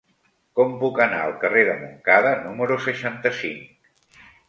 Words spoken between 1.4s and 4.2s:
carrer de Montcada número seixanta-cinc?